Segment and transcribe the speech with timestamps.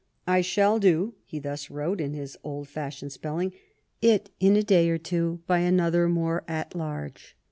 [0.25, 3.53] I shall doe," he thus wrote, in his old fashioned spelling,"
[4.17, 7.37] it in a day or two by another more att large."